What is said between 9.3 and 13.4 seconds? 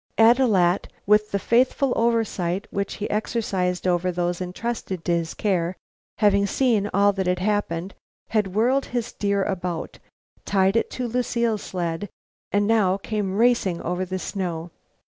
about, tied it to Lucile's sled and now came